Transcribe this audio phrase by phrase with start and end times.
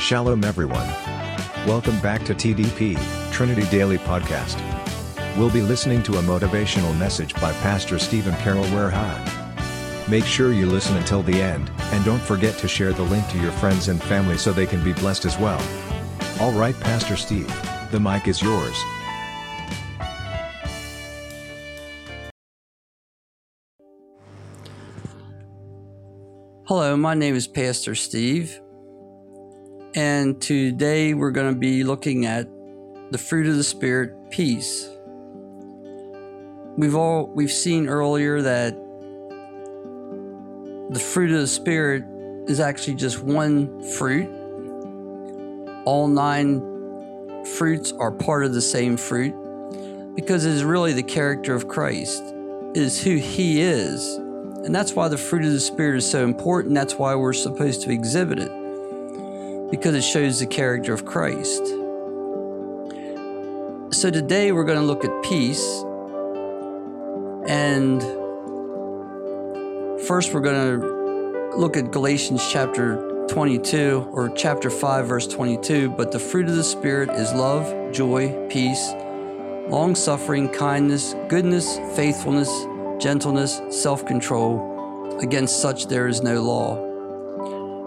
[0.00, 0.88] Shalom, everyone.
[1.66, 2.98] Welcome back to TDP,
[3.32, 4.58] Trinity Daily Podcast.
[5.36, 10.08] We'll be listening to a motivational message by Pastor Stephen Carroll Werha.
[10.08, 13.38] Make sure you listen until the end, and don't forget to share the link to
[13.38, 15.62] your friends and family so they can be blessed as well.
[16.40, 17.52] All right, Pastor Steve,
[17.90, 18.82] the mic is yours.
[26.66, 28.58] Hello, my name is Pastor Steve,
[29.94, 32.48] and today we're going to be looking at
[33.10, 34.88] the fruit of the Spirit, peace.
[36.76, 38.74] We've all we've seen earlier that
[40.90, 42.04] the fruit of the Spirit
[42.48, 44.28] is actually just one fruit.
[45.84, 46.60] All nine
[47.56, 49.34] fruits are part of the same fruit
[50.14, 52.22] because it is really the character of Christ.
[52.74, 54.20] It is who He is
[54.64, 56.74] and that's why the fruit of the Spirit is so important.
[56.74, 58.50] That's why we're supposed to exhibit it,
[59.70, 61.66] because it shows the character of Christ.
[63.92, 65.64] So today we're going to look at peace.
[67.48, 68.00] And
[70.02, 75.90] first we're going to look at Galatians chapter 22 or chapter 5, verse 22.
[75.90, 78.92] But the fruit of the Spirit is love, joy, peace,
[79.68, 82.50] long suffering, kindness, goodness, faithfulness
[83.00, 85.18] gentleness, self control.
[85.20, 86.89] Against such there is no law.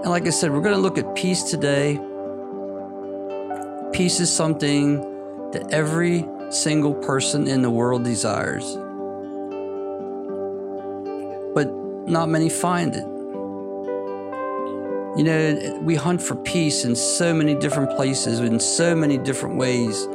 [0.00, 1.98] And like I said, we're going to look at peace today.
[3.92, 5.00] Peace is something
[5.50, 8.76] that every single person in the world desires.
[11.52, 11.74] But
[12.08, 13.04] not many find it.
[15.18, 19.56] You know, we hunt for peace in so many different places, in so many different
[19.56, 20.06] ways.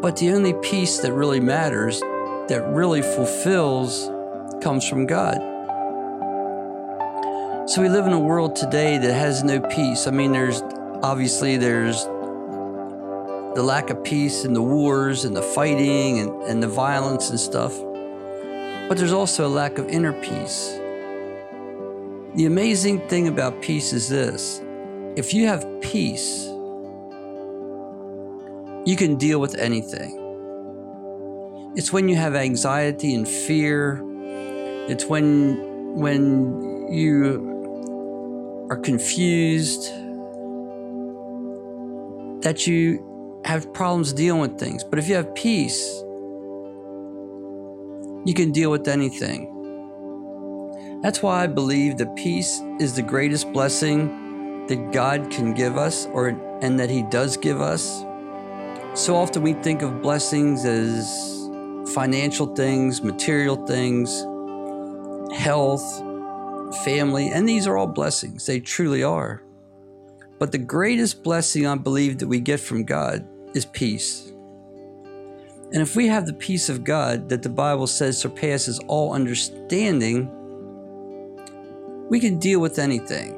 [0.00, 2.00] But the only peace that really matters
[2.48, 4.08] that really fulfills
[4.62, 5.51] comes from God.
[7.64, 10.08] So we live in a world today that has no peace.
[10.08, 10.62] I mean, there's
[11.00, 12.04] obviously there's
[13.54, 17.38] the lack of peace and the wars and the fighting and, and the violence and
[17.38, 17.72] stuff.
[18.88, 20.70] But there's also a lack of inner peace.
[22.34, 24.60] The amazing thing about peace is this
[25.14, 26.46] if you have peace,
[28.84, 30.18] you can deal with anything.
[31.76, 34.02] It's when you have anxiety and fear.
[34.88, 37.51] It's when when you
[38.72, 39.82] are confused
[42.42, 44.82] that you have problems dealing with things.
[44.82, 46.02] But if you have peace,
[48.24, 49.50] you can deal with anything.
[51.02, 56.06] That's why I believe that peace is the greatest blessing that God can give us
[56.06, 56.28] or
[56.62, 58.02] and that he does give us.
[58.94, 61.06] So often we think of blessings as
[61.92, 64.08] financial things, material things,
[65.36, 65.84] health,
[66.72, 68.46] family, and these are all blessings.
[68.46, 69.42] They truly are.
[70.38, 74.32] But the greatest blessing I believe that we get from God is peace.
[75.72, 80.28] And if we have the peace of God that the Bible says surpasses all understanding,
[82.10, 83.32] we can deal with anything.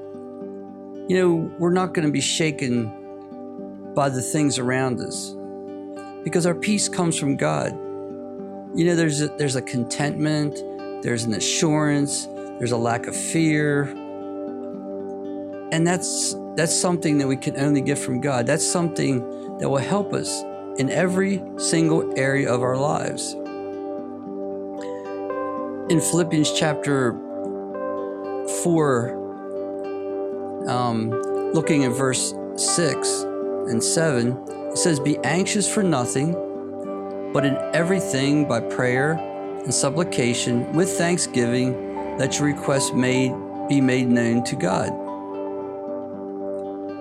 [1.09, 5.37] You know, we're not going to be shaken by the things around us
[6.25, 7.73] because our peace comes from God.
[8.75, 10.57] You know, there's a, there's a contentment,
[11.05, 12.27] there's an assurance,
[12.59, 13.85] there's a lack of fear.
[15.73, 18.47] And that's that's something that we can only get from God.
[18.47, 19.21] That's something
[19.59, 20.43] that will help us
[20.79, 23.35] in every single area of our lives.
[25.91, 27.13] In Philippians chapter
[28.63, 31.11] 4, um,
[31.53, 33.23] looking at verse 6
[33.69, 36.35] and 7, it says, Be anxious for nothing
[37.35, 39.15] but in everything by prayer
[39.65, 41.84] and supplication with thanksgiving,
[42.19, 43.35] let your requests made
[43.69, 44.91] be made known to God.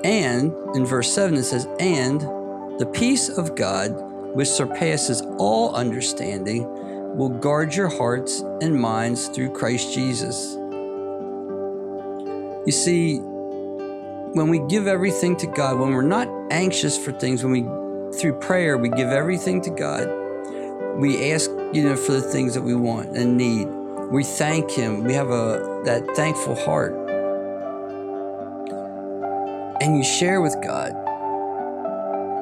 [0.05, 2.21] And in verse 7 it says, And
[2.79, 3.89] the peace of God,
[4.35, 6.67] which surpasses all understanding,
[7.15, 10.55] will guard your hearts and minds through Christ Jesus.
[12.65, 17.53] You see, when we give everything to God, when we're not anxious for things, when
[17.53, 20.07] we through prayer we give everything to God,
[20.97, 23.67] we ask, you know, for the things that we want and need.
[24.13, 25.03] We thank Him.
[25.03, 26.93] We have a that thankful heart.
[29.81, 30.93] And you share with God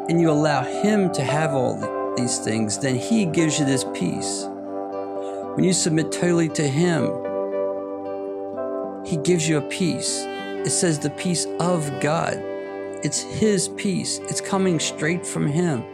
[0.09, 4.47] and you allow Him to have all these things, then He gives you this peace.
[5.55, 7.05] When you submit totally to Him,
[9.05, 10.25] He gives you a peace.
[10.25, 12.33] It says the peace of God.
[13.01, 15.85] It's His peace, it's coming straight from Him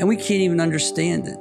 [0.00, 1.36] and we can't even understand it.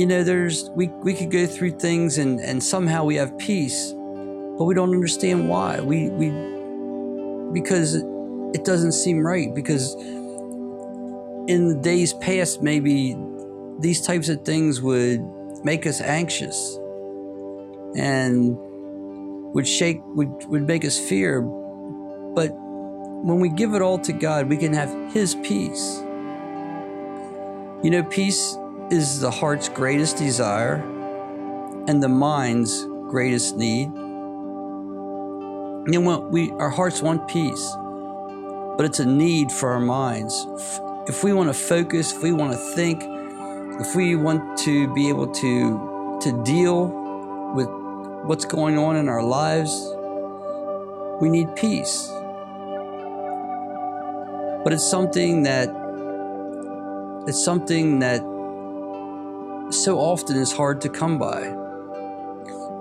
[0.00, 3.92] You know, there's we we could go through things and and somehow we have peace,
[3.92, 5.78] but we don't understand why.
[5.78, 6.30] We we
[7.52, 7.96] because
[8.54, 9.94] it doesn't seem right because
[11.50, 13.14] in the days past maybe
[13.80, 15.20] these types of things would
[15.64, 16.78] make us anxious
[17.94, 18.56] and
[19.52, 24.48] would shake would, would make us fear but when we give it all to god
[24.48, 25.98] we can have his peace
[27.82, 28.56] you know peace
[28.90, 30.76] is the heart's greatest desire
[31.88, 33.86] and the mind's greatest need
[35.86, 36.30] you know what?
[36.30, 37.74] we our hearts want peace
[38.76, 40.46] but it's a need for our minds
[41.08, 43.02] if we want to focus if we want to think
[43.80, 46.88] if we want to be able to to deal
[47.54, 47.68] with
[48.24, 49.72] what's going on in our lives,
[51.20, 52.08] we need peace.
[54.62, 55.68] But it's something that
[57.26, 58.22] it's something that
[59.70, 61.54] so often is hard to come by.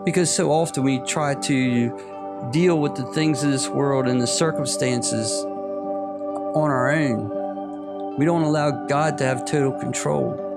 [0.05, 4.27] Because so often we try to deal with the things of this world and the
[4.27, 8.17] circumstances on our own.
[8.17, 10.47] We don't allow God to have total control.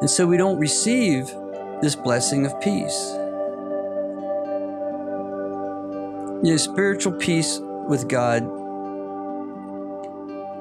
[0.00, 1.32] And so we don't receive
[1.80, 3.12] this blessing of peace.
[6.42, 8.42] You know, spiritual peace with God,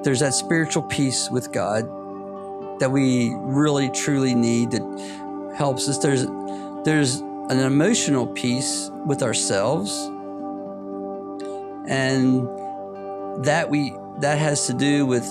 [0.04, 1.90] there's that spiritual peace with God
[2.80, 5.98] that we really truly need that helps us.
[5.98, 6.25] There's
[6.83, 9.92] there's an emotional peace with ourselves.
[11.88, 12.48] And
[13.45, 15.25] that we that has to do with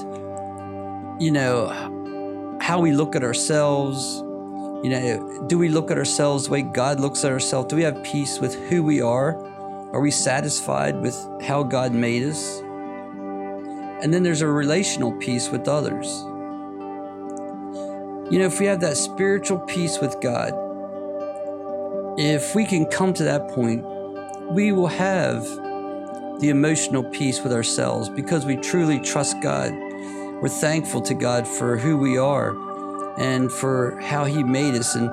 [1.21, 4.23] you know how we look at ourselves.
[4.83, 7.69] You know, do we look at ourselves the way God looks at ourselves?
[7.69, 9.37] Do we have peace with who we are?
[9.93, 12.61] Are we satisfied with how God made us?
[14.03, 16.25] And then there's a relational peace with others.
[18.31, 20.53] You know, if we have that spiritual peace with God,
[22.19, 23.85] if we can come to that point,
[24.51, 25.43] we will have
[26.41, 29.73] the emotional peace with ourselves because we truly trust God
[30.45, 32.55] we're thankful to God for who we are
[33.19, 35.09] and for how He made us and,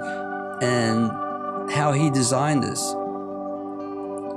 [0.62, 2.82] and how He designed us.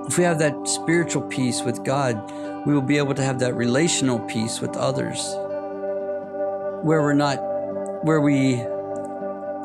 [0.06, 2.31] If we have that spiritual peace with God,
[2.65, 5.21] we will be able to have that relational peace with others
[6.85, 7.38] where we're not,
[8.05, 8.56] where we,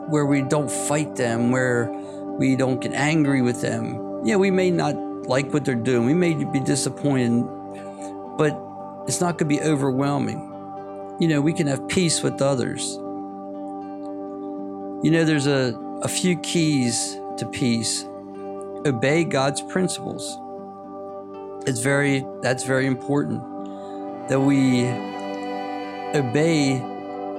[0.10, 1.90] where we don't fight them, where
[2.38, 4.26] we don't get angry with them.
[4.26, 4.96] Yeah, we may not
[5.28, 6.06] like what they're doing.
[6.06, 7.44] We may be disappointed,
[8.38, 8.60] but
[9.08, 10.50] it's not going to be overwhelming
[11.20, 12.96] you know, we can have peace with others.
[15.04, 18.06] You know, there's a, a few keys to peace.
[18.86, 20.38] Obey God's principles.
[21.68, 23.42] It's very that's very important
[24.30, 24.88] that we
[26.18, 26.80] obey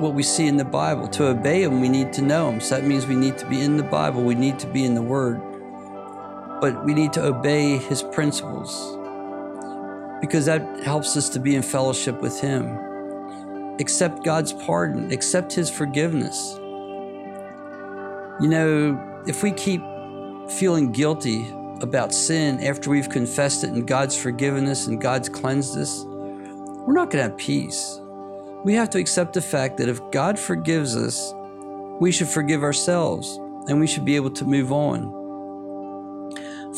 [0.01, 1.07] what we see in the Bible.
[1.09, 2.61] To obey Him, we need to know Him.
[2.61, 4.95] So that means we need to be in the Bible, we need to be in
[4.95, 5.41] the Word.
[6.61, 8.97] But we need to obey His principles
[10.21, 12.79] because that helps us to be in fellowship with Him
[13.81, 16.55] accept God's pardon, accept His forgiveness.
[18.41, 19.83] You know, if we keep
[20.51, 21.49] feeling guilty
[21.81, 26.93] about sin after we've confessed it and God's forgiven us and God's cleansed us, we're
[26.93, 28.01] not going to have peace.
[28.65, 31.33] We have to accept the fact that if God forgives us,
[32.01, 33.37] we should forgive ourselves
[33.69, 35.17] and we should be able to move on.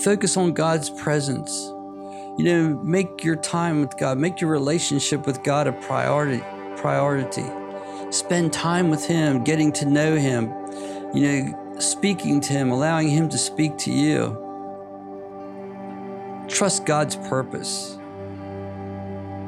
[0.04, 1.50] Focus on God's presence.
[2.38, 6.42] You know, make your time with God, make your relationship with God a priority
[6.82, 7.44] priority.
[8.10, 10.52] Spend time with Him, getting to know Him,
[11.14, 14.36] you know, speaking to Him, allowing Him to speak to you.
[16.48, 17.96] Trust God's purpose.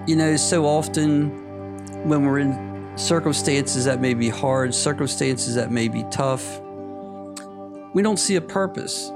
[0.07, 1.44] You know, so often
[2.05, 6.61] when we're in circumstances that may be hard, circumstances that may be tough,
[7.95, 9.11] we don't see a purpose.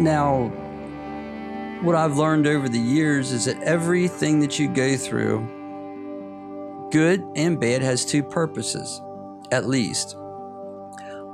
[0.00, 0.48] Now,
[1.82, 7.58] what I've learned over the years is that everything that you go through, good and
[7.58, 9.00] bad has two purposes,
[9.50, 10.16] at least.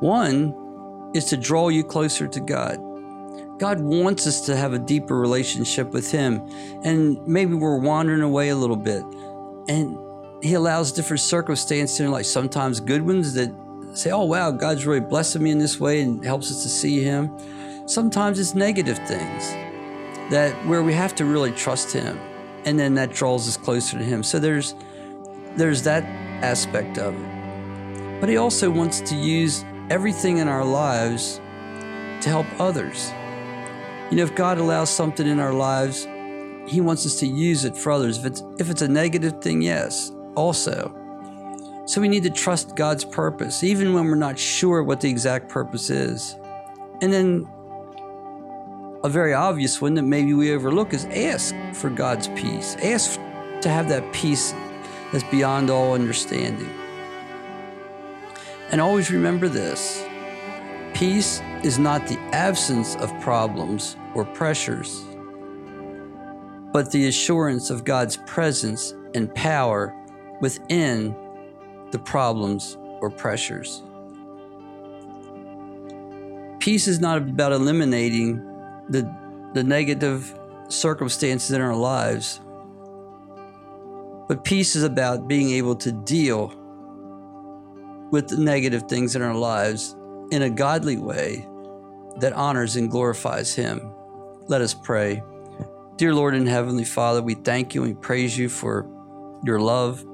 [0.00, 2.78] One is to draw you closer to God.
[3.58, 6.40] God wants us to have a deeper relationship with Him.
[6.84, 9.02] And maybe we're wandering away a little bit.
[9.68, 9.98] And
[10.42, 13.54] He allows different circumstances, like sometimes good ones that
[13.94, 17.02] say, oh, wow, God's really blessing me in this way and helps us to see
[17.02, 17.30] Him.
[17.86, 19.50] Sometimes it's negative things
[20.30, 22.18] that where we have to really trust Him.
[22.64, 24.22] And then that draws us closer to Him.
[24.22, 24.74] So there's
[25.56, 26.04] there's that
[26.42, 28.20] aspect of it.
[28.20, 31.40] But He also wants to use everything in our lives
[32.20, 33.12] to help others.
[34.10, 36.06] You know, if God allows something in our lives,
[36.68, 38.18] He wants us to use it for others.
[38.18, 40.94] If it's, if it's a negative thing, yes, also.
[41.86, 45.48] So we need to trust God's purpose, even when we're not sure what the exact
[45.48, 46.36] purpose is.
[47.00, 47.48] And then
[49.04, 52.76] a very obvious one that maybe we overlook is ask for God's peace.
[52.82, 53.18] Ask
[53.62, 54.52] to have that peace
[55.12, 56.70] that's beyond all understanding.
[58.70, 60.04] And always remember this
[60.94, 65.04] peace is not the absence of problems or pressures,
[66.72, 69.94] but the assurance of God's presence and power
[70.40, 71.14] within
[71.90, 73.82] the problems or pressures.
[76.58, 78.36] Peace is not about eliminating
[78.88, 79.10] the,
[79.54, 82.40] the negative circumstances in our lives,
[84.28, 86.48] but peace is about being able to deal
[88.10, 89.96] with the negative things in our lives
[90.30, 91.46] in a godly way
[92.16, 93.92] that honors and glorifies Him.
[94.48, 95.22] Let us pray.
[95.98, 98.88] Dear Lord and Heavenly Father, we thank you and we praise you for
[99.42, 100.04] your love.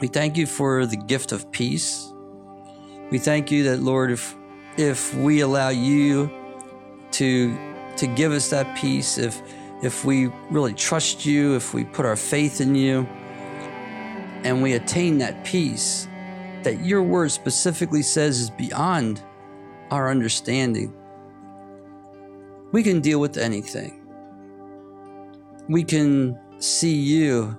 [0.00, 2.12] We thank you for the gift of peace.
[3.12, 4.34] We thank you that, Lord, if,
[4.76, 6.28] if we allow you
[7.12, 7.56] to,
[7.98, 9.40] to give us that peace, if,
[9.80, 13.06] if we really trust you, if we put our faith in you,
[14.42, 16.08] and we attain that peace
[16.64, 19.22] that your word specifically says is beyond
[19.92, 20.92] our understanding,
[22.72, 24.05] we can deal with anything.
[25.68, 27.58] We can see you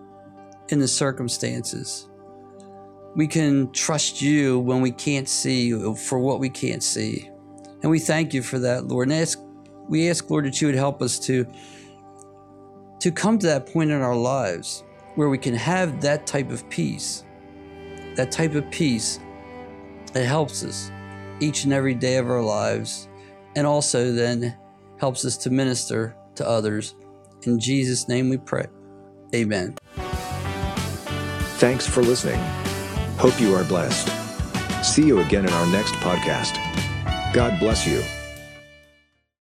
[0.70, 2.10] in the circumstances.
[3.16, 7.30] We can trust you when we can't see for what we can't see.
[7.82, 9.10] And we thank you for that, Lord.
[9.10, 9.40] And ask,
[9.88, 11.46] we ask, Lord, that you would help us to,
[13.00, 14.84] to come to that point in our lives
[15.16, 17.24] where we can have that type of peace,
[18.16, 19.20] that type of peace
[20.14, 20.92] that helps us
[21.40, 23.08] each and every day of our lives,
[23.56, 24.56] and also then
[25.00, 26.96] helps us to minister to others.
[27.44, 28.66] In Jesus' name we pray.
[29.36, 29.76] Amen.
[31.60, 32.40] Thanks for listening.
[33.18, 34.10] Hope you are blessed.
[34.86, 36.54] See you again in our next podcast.
[37.34, 38.02] God bless you.